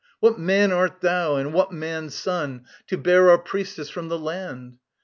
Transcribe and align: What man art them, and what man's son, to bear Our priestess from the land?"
What 0.19 0.39
man 0.39 0.71
art 0.71 1.01
them, 1.01 1.33
and 1.37 1.53
what 1.53 1.71
man's 1.71 2.15
son, 2.15 2.65
to 2.87 2.97
bear 2.97 3.29
Our 3.29 3.37
priestess 3.37 3.91
from 3.91 4.07
the 4.07 4.17
land?" 4.17 4.79